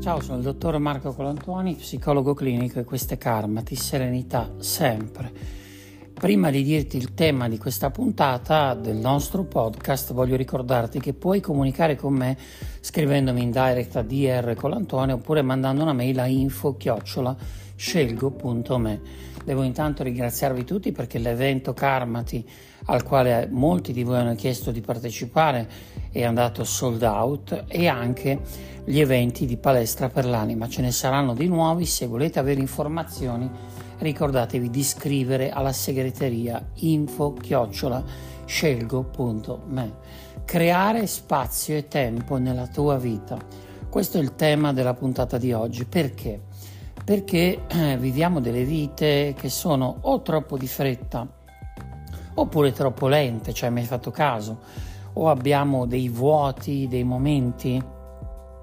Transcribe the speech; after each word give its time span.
Ciao, 0.00 0.20
sono 0.20 0.38
il 0.38 0.44
dottor 0.44 0.78
Marco 0.78 1.12
Colantuoni, 1.12 1.74
psicologo 1.74 2.32
clinico 2.32 2.78
e 2.78 2.84
questo 2.84 3.14
è 3.14 3.18
Karmati, 3.18 3.74
serenità 3.74 4.54
sempre. 4.58 5.32
Prima 6.14 6.50
di 6.50 6.62
dirti 6.62 6.96
il 6.96 7.14
tema 7.14 7.48
di 7.48 7.58
questa 7.58 7.90
puntata 7.90 8.74
del 8.74 8.96
nostro 8.96 9.42
podcast, 9.42 10.12
voglio 10.12 10.36
ricordarti 10.36 11.00
che 11.00 11.14
puoi 11.14 11.40
comunicare 11.40 11.96
con 11.96 12.14
me 12.14 12.38
scrivendomi 12.80 13.42
in 13.42 13.50
direct 13.50 13.96
a 13.96 14.02
DR 14.02 14.54
Colantuoni 14.54 15.12
oppure 15.12 15.42
mandando 15.42 15.82
una 15.82 15.92
mail 15.92 16.20
a 16.20 16.26
info 16.26 16.76
chiocciola 16.76 17.36
scelgo.me. 17.78 19.00
Devo 19.44 19.62
intanto 19.62 20.02
ringraziarvi 20.02 20.64
tutti 20.64 20.90
perché 20.90 21.18
l'evento 21.18 21.72
Karmati 21.72 22.46
al 22.86 23.04
quale 23.04 23.48
molti 23.50 23.92
di 23.92 24.02
voi 24.02 24.16
hanno 24.16 24.34
chiesto 24.34 24.72
di 24.72 24.80
partecipare 24.80 25.68
è 26.10 26.24
andato 26.24 26.64
sold 26.64 27.02
out 27.02 27.64
e 27.68 27.86
anche 27.86 28.40
gli 28.84 28.98
eventi 28.98 29.46
di 29.46 29.56
palestra 29.56 30.08
per 30.08 30.26
l'anima. 30.26 30.68
Ce 30.68 30.82
ne 30.82 30.90
saranno 30.90 31.34
di 31.34 31.46
nuovi, 31.46 31.86
se 31.86 32.06
volete 32.06 32.40
avere 32.40 32.60
informazioni 32.60 33.48
ricordatevi 33.98 34.70
di 34.70 34.82
scrivere 34.82 35.50
alla 35.50 35.72
segreteria 35.72 36.70
info 36.76 37.32
chiocciola 37.34 38.02
scelgo.me. 38.44 39.96
Creare 40.44 41.06
spazio 41.06 41.76
e 41.76 41.86
tempo 41.86 42.38
nella 42.38 42.66
tua 42.66 42.98
vita. 42.98 43.38
Questo 43.88 44.18
è 44.18 44.20
il 44.20 44.34
tema 44.34 44.72
della 44.72 44.94
puntata 44.94 45.38
di 45.38 45.52
oggi. 45.52 45.84
Perché? 45.84 46.42
Perché 47.08 47.64
eh, 47.68 47.96
viviamo 47.96 48.38
delle 48.38 48.64
vite 48.64 49.34
che 49.34 49.48
sono 49.48 49.96
o 50.02 50.20
troppo 50.20 50.58
di 50.58 50.68
fretta 50.68 51.26
oppure 52.34 52.70
troppo 52.72 53.08
lente, 53.08 53.54
cioè 53.54 53.70
mi 53.70 53.80
hai 53.80 53.86
fatto 53.86 54.10
caso, 54.10 54.58
o 55.14 55.30
abbiamo 55.30 55.86
dei 55.86 56.10
vuoti, 56.10 56.86
dei 56.86 57.04
momenti 57.04 57.82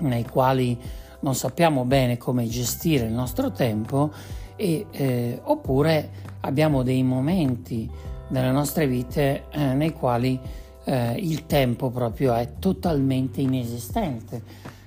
nei 0.00 0.24
quali 0.28 0.78
non 1.20 1.34
sappiamo 1.34 1.86
bene 1.86 2.18
come 2.18 2.46
gestire 2.46 3.06
il 3.06 3.12
nostro 3.14 3.52
tempo 3.52 4.12
e, 4.54 4.84
eh, 4.90 5.40
oppure 5.42 6.10
abbiamo 6.40 6.82
dei 6.82 7.02
momenti 7.02 7.90
nelle 8.28 8.50
nostre 8.50 8.86
vite 8.86 9.44
eh, 9.50 9.72
nei 9.72 9.94
quali 9.94 10.38
eh, 10.84 11.12
il 11.12 11.46
tempo 11.46 11.88
proprio 11.88 12.34
è 12.34 12.58
totalmente 12.58 13.40
inesistente, 13.40 14.42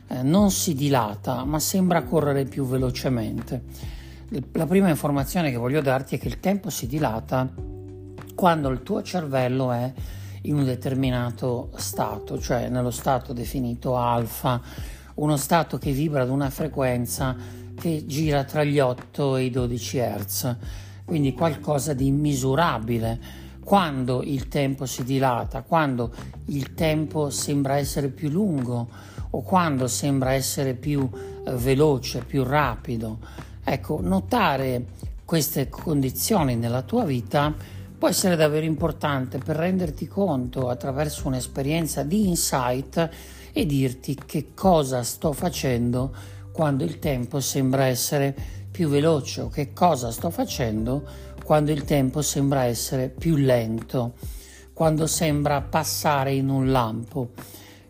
eh, 0.10 0.24
non 0.24 0.52
si 0.52 0.74
dilata 0.74 1.44
ma 1.46 1.60
sembra 1.60 2.04
correre 2.04 2.46
più 2.46 2.66
velocemente. 2.66 3.64
La 4.54 4.68
prima 4.68 4.90
informazione 4.90 5.50
che 5.50 5.58
voglio 5.58 5.82
darti 5.82 6.16
è 6.16 6.20
che 6.20 6.28
il 6.28 6.40
tempo 6.40 6.70
si 6.70 6.86
dilata 6.86 7.52
quando 8.36 8.70
il 8.70 8.84
tuo 8.84 9.02
cervello 9.02 9.72
è 9.72 9.92
in 10.44 10.56
un 10.56 10.66
determinato 10.66 11.72
stato, 11.76 12.40
cioè 12.40 12.70
nello 12.70 12.92
stato 12.92 13.34
definito 13.34 13.98
alfa, 13.98 14.62
uno 15.16 15.36
stato 15.36 15.78
che 15.78 15.92
vibra 15.92 16.22
ad 16.22 16.30
una 16.30 16.50
frequenza 16.50 17.36
che 17.76 18.06
gira 18.06 18.44
tra 18.44 18.64
gli 18.64 18.80
8 18.80 19.36
e 19.36 19.44
i 19.44 19.50
12 19.50 19.98
Hz, 19.98 20.56
quindi 21.06 21.34
qualcosa 21.34 21.94
di 21.94 22.08
immisurabile. 22.08 23.48
Quando 23.70 24.24
il 24.24 24.48
tempo 24.48 24.88
si 24.88 25.04
dilata, 25.04 25.62
quando 25.62 26.12
il 26.46 26.74
tempo 26.74 27.30
sembra 27.30 27.78
essere 27.78 28.08
più 28.08 28.30
lungo 28.30 28.88
o 29.30 29.44
quando 29.44 29.88
sembra 29.88 30.32
essere 30.32 30.74
più 30.74 31.08
eh, 31.08 31.52
veloce, 31.54 32.24
più 32.24 32.44
rapido. 32.44 33.20
Ecco, 33.64 34.00
notare 34.02 34.86
queste 35.24 35.70
condizioni 35.70 36.56
nella 36.56 36.82
tua 36.82 37.06
vita 37.06 37.54
può 37.96 38.08
essere 38.08 38.36
davvero 38.36 38.66
importante 38.66 39.38
per 39.38 39.58
renderti 39.58 40.08
conto 40.08 40.68
attraverso 40.68 41.28
un'esperienza 41.28 42.02
di 42.02 42.28
insight 42.28 43.10
e 43.54 43.66
dirti 43.68 44.18
che 44.26 44.56
cosa 44.56 45.04
sto 45.04 45.32
facendo 45.32 46.12
quando 46.52 46.84
il 46.84 46.98
tempo 46.98 47.40
sembra 47.40 47.86
essere 47.86 48.36
più 48.80 48.88
veloce 48.88 49.42
o 49.42 49.50
che 49.50 49.74
cosa 49.74 50.10
sto 50.10 50.30
facendo 50.30 51.04
quando 51.44 51.70
il 51.72 51.84
tempo 51.84 52.22
sembra 52.22 52.64
essere 52.64 53.10
più 53.10 53.36
lento, 53.36 54.14
quando 54.72 55.06
sembra 55.06 55.60
passare 55.60 56.32
in 56.32 56.48
un 56.48 56.72
lampo. 56.72 57.32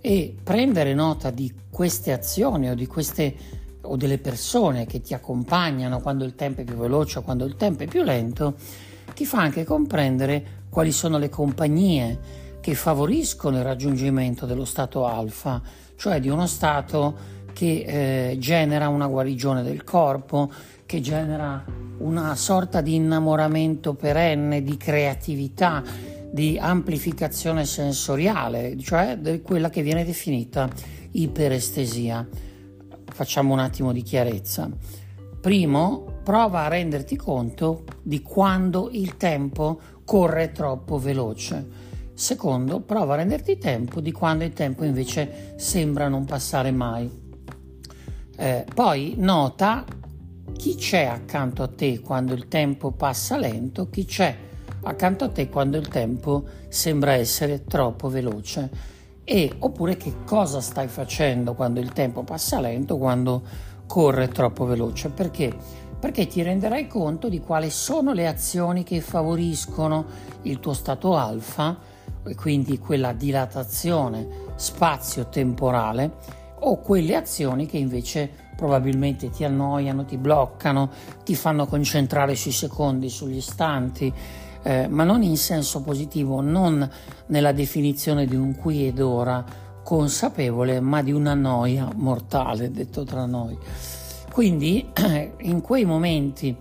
E 0.01 0.35
prendere 0.41 0.95
nota 0.95 1.29
di 1.29 1.53
queste 1.69 2.11
azioni 2.11 2.71
o 2.71 2.73
di 2.73 2.87
queste 2.87 3.35
o 3.81 3.97
delle 3.97 4.17
persone 4.17 4.87
che 4.87 4.99
ti 4.99 5.13
accompagnano 5.13 6.01
quando 6.01 6.25
il 6.25 6.33
tempo 6.33 6.61
è 6.61 6.63
più 6.63 6.75
veloce 6.75 7.19
o 7.19 7.21
quando 7.21 7.45
il 7.45 7.55
tempo 7.55 7.83
è 7.83 7.87
più 7.87 8.01
lento 8.01 8.55
ti 9.13 9.25
fa 9.25 9.41
anche 9.41 9.63
comprendere 9.65 10.63
quali 10.69 10.91
sono 10.91 11.19
le 11.19 11.29
compagnie 11.29 12.19
che 12.61 12.73
favoriscono 12.73 13.57
il 13.57 13.63
raggiungimento 13.63 14.47
dello 14.47 14.65
stato 14.65 15.05
alfa, 15.05 15.61
cioè 15.95 16.19
di 16.19 16.29
uno 16.29 16.47
stato 16.47 17.38
che 17.59 18.29
eh, 18.31 18.37
genera 18.37 18.87
una 18.87 19.07
guarigione 19.07 19.63
del 19.63 19.83
corpo, 19.83 20.49
che 20.85 21.01
genera 21.01 21.61
una 21.97 22.33
sorta 22.35 22.79
di 22.79 22.95
innamoramento 22.95 23.95
perenne, 23.95 24.63
di 24.63 24.77
creatività, 24.77 25.83
di 26.31 26.57
amplificazione 26.57 27.65
sensoriale, 27.65 28.77
cioè 28.79 29.19
quella 29.43 29.69
che 29.69 29.81
viene 29.81 30.05
definita 30.05 30.69
iperestesia. 31.11 32.25
Facciamo 33.11 33.51
un 33.51 33.59
attimo 33.59 33.91
di 33.91 34.03
chiarezza. 34.03 34.71
Primo, 35.41 36.21
prova 36.23 36.63
a 36.63 36.69
renderti 36.69 37.17
conto 37.17 37.83
di 38.01 38.21
quando 38.21 38.87
il 38.89 39.17
tempo 39.17 39.81
corre 40.05 40.53
troppo 40.53 40.97
veloce. 40.97 41.67
Secondo, 42.13 42.79
prova 42.79 43.15
a 43.15 43.17
renderti 43.17 43.57
tempo 43.57 43.99
di 43.99 44.13
quando 44.13 44.45
il 44.45 44.53
tempo 44.53 44.85
invece 44.85 45.55
sembra 45.57 46.07
non 46.07 46.23
passare 46.23 46.71
mai. 46.71 47.27
Eh, 48.41 48.65
poi 48.73 49.15
nota 49.17 49.83
chi 50.55 50.75
c'è 50.75 51.03
accanto 51.03 51.61
a 51.61 51.67
te 51.67 51.99
quando 51.99 52.33
il 52.33 52.47
tempo 52.47 52.91
passa 52.91 53.35
lento, 53.35 53.89
chi 53.89 54.05
c'è 54.05 54.33
accanto 54.83 55.25
a 55.25 55.29
te 55.29 55.49
quando 55.49 55.75
il 55.75 55.89
tempo 55.89 56.45
sembra 56.69 57.15
essere 57.15 57.65
troppo 57.65 58.07
veloce 58.07 58.69
e 59.25 59.51
oppure 59.59 59.97
che 59.97 60.23
cosa 60.23 60.61
stai 60.61 60.87
facendo 60.87 61.53
quando 61.53 61.81
il 61.81 61.91
tempo 61.91 62.23
passa 62.23 62.61
lento, 62.61 62.97
quando 62.97 63.41
corre 63.85 64.29
troppo 64.29 64.63
veloce. 64.63 65.09
Perché? 65.09 65.53
Perché 65.99 66.25
ti 66.25 66.41
renderai 66.41 66.87
conto 66.87 67.27
di 67.27 67.41
quali 67.41 67.69
sono 67.69 68.13
le 68.13 68.25
azioni 68.25 68.83
che 68.83 69.01
favoriscono 69.01 70.05
il 70.43 70.61
tuo 70.61 70.71
stato 70.71 71.17
alfa, 71.17 71.77
e 72.25 72.35
quindi 72.35 72.79
quella 72.79 73.11
dilatazione 73.11 74.27
spazio-temporale, 74.55 76.47
o 76.61 76.79
quelle 76.79 77.15
azioni 77.15 77.65
che 77.65 77.77
invece 77.77 78.29
probabilmente 78.55 79.29
ti 79.29 79.43
annoiano, 79.43 80.03
ti 80.03 80.17
bloccano, 80.17 80.89
ti 81.23 81.35
fanno 81.35 81.65
concentrare 81.65 82.35
sui 82.35 82.51
secondi, 82.51 83.09
sugli 83.09 83.37
istanti, 83.37 84.11
eh, 84.63 84.87
ma 84.87 85.03
non 85.03 85.23
in 85.23 85.37
senso 85.37 85.81
positivo, 85.81 86.41
non 86.41 86.89
nella 87.27 87.53
definizione 87.53 88.25
di 88.25 88.35
un 88.35 88.55
qui 88.55 88.87
ed 88.87 88.99
ora, 88.99 89.43
consapevole, 89.83 90.79
ma 90.81 91.01
di 91.01 91.11
una 91.11 91.33
noia 91.33 91.89
mortale, 91.95 92.69
detto 92.69 93.03
tra 93.03 93.25
noi. 93.25 93.57
Quindi 94.31 94.87
in 95.41 95.61
quei 95.61 95.85
momenti 95.85 96.55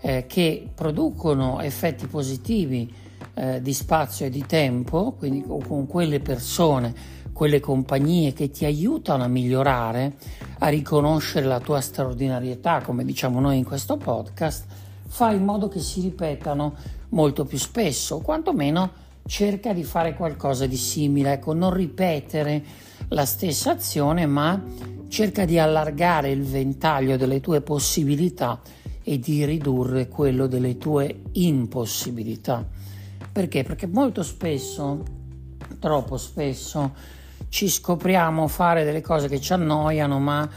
eh, 0.00 0.26
che 0.26 0.68
producono 0.74 1.60
effetti 1.60 2.06
positivi 2.06 2.92
eh, 3.34 3.62
di 3.62 3.72
spazio 3.72 4.26
e 4.26 4.30
di 4.30 4.44
tempo, 4.46 5.12
quindi 5.12 5.44
con 5.46 5.86
quelle 5.86 6.20
persone, 6.20 6.94
quelle 7.32 7.60
compagnie 7.60 8.32
che 8.32 8.50
ti 8.50 8.64
aiutano 8.64 9.24
a 9.24 9.28
migliorare, 9.28 10.14
a 10.58 10.68
riconoscere 10.68 11.46
la 11.46 11.60
tua 11.60 11.80
straordinarietà, 11.80 12.82
come 12.82 13.04
diciamo 13.04 13.40
noi 13.40 13.58
in 13.58 13.64
questo 13.64 13.96
podcast, 13.96 14.66
fai 15.06 15.36
in 15.36 15.44
modo 15.44 15.68
che 15.68 15.80
si 15.80 16.00
ripetano 16.00 16.74
molto 17.10 17.44
più 17.44 17.58
spesso, 17.58 18.20
quantomeno 18.20 18.90
cerca 19.26 19.72
di 19.72 19.84
fare 19.84 20.14
qualcosa 20.14 20.66
di 20.66 20.76
simile, 20.76 21.32
ecco, 21.32 21.52
non 21.52 21.72
ripetere 21.72 22.62
la 23.08 23.24
stessa 23.24 23.72
azione, 23.72 24.26
ma 24.26 24.62
cerca 25.08 25.44
di 25.44 25.58
allargare 25.58 26.30
il 26.30 26.42
ventaglio 26.42 27.16
delle 27.16 27.40
tue 27.40 27.60
possibilità 27.60 28.60
e 29.02 29.18
di 29.18 29.44
ridurre 29.44 30.08
quello 30.08 30.46
delle 30.46 30.78
tue 30.78 31.22
impossibilità. 31.32 32.66
Perché? 33.30 33.62
Perché 33.62 33.86
molto 33.86 34.22
spesso, 34.22 35.02
troppo 35.78 36.16
spesso, 36.16 36.92
ci 37.52 37.68
scopriamo 37.68 38.48
fare 38.48 38.82
delle 38.82 39.02
cose 39.02 39.28
che 39.28 39.38
ci 39.38 39.52
annoiano, 39.52 40.18
ma 40.18 40.48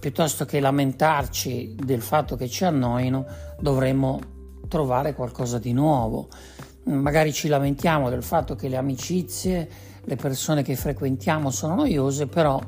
piuttosto 0.00 0.44
che 0.44 0.58
lamentarci 0.58 1.76
del 1.76 2.02
fatto 2.02 2.34
che 2.34 2.48
ci 2.48 2.64
annoiano, 2.64 3.24
dovremmo 3.60 4.18
trovare 4.66 5.14
qualcosa 5.14 5.60
di 5.60 5.72
nuovo. 5.72 6.26
Magari 6.86 7.32
ci 7.32 7.46
lamentiamo 7.46 8.10
del 8.10 8.24
fatto 8.24 8.56
che 8.56 8.66
le 8.66 8.76
amicizie, 8.76 9.68
le 10.02 10.16
persone 10.16 10.64
che 10.64 10.74
frequentiamo 10.74 11.52
sono 11.52 11.76
noiose, 11.76 12.26
però 12.26 12.60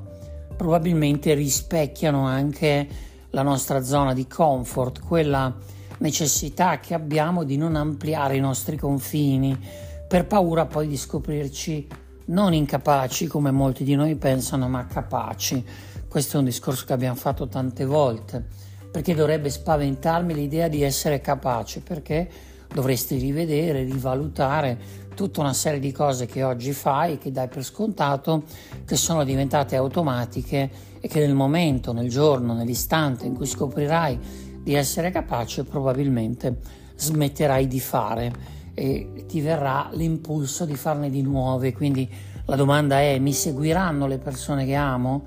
probabilmente 0.57 1.35
rispecchiano 1.35 2.25
anche 2.25 2.89
la 3.31 3.43
nostra 3.43 3.83
zona 3.83 4.15
di 4.15 4.29
comfort, 4.29 5.01
quella 5.01 5.53
necessità 5.99 6.79
che 6.79 6.95
abbiamo 6.95 7.43
di 7.43 7.57
non 7.57 7.75
ampliare 7.75 8.37
i 8.37 8.41
nostri 8.41 8.77
confini 8.77 9.59
per 10.07 10.29
paura 10.29 10.67
poi 10.67 10.87
di 10.87 10.97
scoprirci 10.97 11.89
non 12.27 12.53
incapaci 12.53 13.27
come 13.27 13.51
molti 13.51 13.85
di 13.85 13.95
noi 13.95 14.17
pensano, 14.17 14.69
ma 14.69 14.87
capaci, 14.87 15.65
questo 16.09 16.37
è 16.37 16.39
un 16.41 16.47
discorso 16.47 16.85
che 16.85 16.93
abbiamo 16.93 17.17
fatto 17.17 17.49
tante 17.49 17.85
volte, 17.85 18.45
perché 18.91 19.15
dovrebbe 19.15 19.51
spaventarmi 19.51 20.35
l'idea 20.35 20.69
di 20.69 20.83
essere 20.83 21.21
capace, 21.21 21.81
perché 21.81 22.29
dovresti 22.73 23.19
rivedere, 23.19 23.85
rivalutare 23.85 25.01
tutta 25.15 25.41
una 25.41 25.53
serie 25.53 25.81
di 25.81 25.93
cose 25.93 26.27
che 26.27 26.43
oggi 26.43 26.73
fai, 26.73 27.19
che 27.19 27.31
dai 27.31 27.49
per 27.49 27.65
scontato, 27.65 28.45
che 28.85 28.97
sono 28.97 29.25
diventate 29.25 29.77
automatiche 29.77 30.71
e 31.01 31.09
che 31.09 31.21
nel 31.21 31.35
momento, 31.35 31.93
nel 31.93 32.09
giorno, 32.09 32.55
nell'istante 32.55 33.27
in 33.27 33.35
cui 33.35 33.47
scoprirai 33.47 34.19
di 34.63 34.75
essere 34.75 35.11
capace, 35.11 35.65
probabilmente 35.65 36.57
smetterai 36.97 37.67
di 37.67 37.81
fare 37.81 38.61
e 38.75 39.25
ti 39.27 39.41
verrà 39.41 39.91
l'impulso 39.93 40.65
di 40.65 40.75
farne 40.75 41.11
di 41.11 41.23
nuove. 41.23 41.73
Quindi 41.73 42.09
la 42.47 42.57
domanda 42.57 43.01
è: 43.01 43.19
mi 43.19 43.33
seguiranno 43.33 44.07
le 44.07 44.19
persone 44.19 44.65
che 44.65 44.75
amo? 44.75 45.25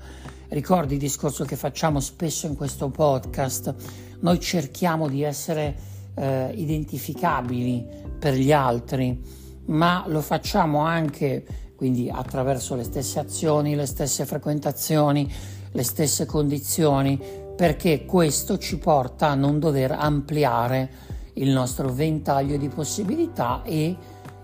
Ricordi 0.48 0.94
il 0.94 1.00
discorso 1.00 1.44
che 1.44 1.56
facciamo 1.56 2.00
spesso 2.00 2.46
in 2.46 2.56
questo 2.56 2.88
podcast? 2.88 3.74
Noi 4.20 4.38
cerchiamo 4.40 5.08
di 5.08 5.22
essere 5.22 5.74
eh, 6.14 6.52
identificabili 6.54 7.84
per 8.18 8.34
gli 8.34 8.52
altri, 8.52 9.20
ma 9.66 10.04
lo 10.06 10.20
facciamo 10.20 10.80
anche 10.80 11.44
quindi 11.76 12.08
attraverso 12.08 12.74
le 12.74 12.84
stesse 12.84 13.18
azioni, 13.18 13.74
le 13.74 13.86
stesse 13.86 14.24
frequentazioni, 14.24 15.30
le 15.72 15.82
stesse 15.82 16.24
condizioni, 16.24 17.20
perché 17.54 18.06
questo 18.06 18.56
ci 18.56 18.78
porta 18.78 19.28
a 19.28 19.34
non 19.34 19.58
dover 19.58 19.92
ampliare 19.92 20.90
il 21.36 21.50
nostro 21.50 21.90
ventaglio 21.90 22.56
di 22.56 22.68
possibilità 22.68 23.62
e 23.62 23.96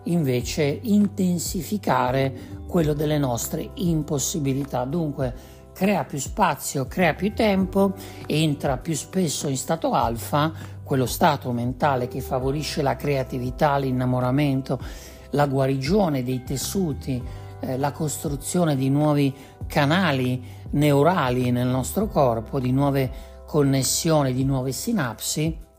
invece 0.05 0.81
intensificare 0.83 2.61
quello 2.67 2.93
delle 2.93 3.19
nostre 3.19 3.71
impossibilità. 3.75 4.85
Dunque 4.85 5.61
crea 5.73 6.05
più 6.05 6.19
spazio, 6.19 6.87
crea 6.87 7.15
più 7.15 7.33
tempo, 7.35 7.93
entra 8.27 8.79
più 8.79 8.95
spesso 8.95 9.49
in 9.49 9.57
stato 9.57 9.93
alfa, 9.93 10.53
quello 10.83 11.07
stato 11.07 11.53
mentale 11.53 12.09
che 12.09 12.21
favorisce 12.21 12.83
la 12.83 12.97
creatività, 12.97 13.77
l'innamoramento, 13.77 14.79
la 15.31 15.47
guarigione 15.47 16.23
dei 16.23 16.43
tessuti, 16.43 17.23
eh, 17.61 17.79
la 17.79 17.93
costruzione 17.93 18.77
di 18.77 18.91
nuovi 18.91 19.35
canali 19.67 20.43
neurali 20.71 21.51
nel 21.51 21.69
nostro 21.69 22.09
corpo, 22.09 22.61
di 22.61 22.73
nuove 22.73 23.11
connessioni, 23.47 24.35
di 24.35 24.45
nuove 24.45 24.73
sinapsi 24.73 25.71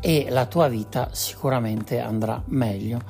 e 0.00 0.26
la 0.28 0.46
tua 0.46 0.68
vita 0.68 1.10
sicuramente 1.12 1.98
andrà 1.98 2.42
meglio. 2.46 3.00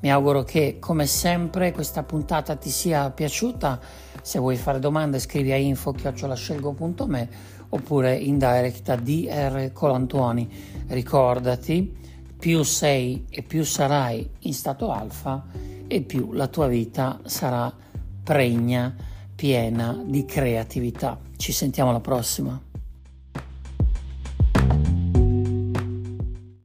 Mi 0.00 0.10
auguro 0.10 0.42
che 0.42 0.78
come 0.78 1.06
sempre 1.06 1.72
questa 1.72 2.02
puntata 2.02 2.54
ti 2.56 2.70
sia 2.70 3.10
piaciuta. 3.10 3.80
Se 4.20 4.38
vuoi 4.38 4.56
fare 4.56 4.78
domande 4.78 5.18
scrivi 5.18 5.52
a 5.52 5.56
info-scelgo.me 5.56 7.28
oppure 7.70 8.14
in 8.14 8.38
direct 8.38 8.88
a 8.88 8.96
DR 8.96 9.72
Colantuoni. 9.72 10.48
Ricordati, 10.88 11.96
più 12.38 12.62
sei 12.62 13.24
e 13.30 13.42
più 13.42 13.64
sarai 13.64 14.28
in 14.40 14.52
stato 14.52 14.92
alfa 14.92 15.44
e 15.88 16.02
più 16.02 16.32
la 16.32 16.46
tua 16.48 16.66
vita 16.66 17.20
sarà 17.24 17.72
pregna, 18.22 18.94
piena 19.34 20.00
di 20.04 20.24
creatività. 20.24 21.18
Ci 21.36 21.52
sentiamo 21.52 21.90
alla 21.90 22.00
prossima. 22.00 22.60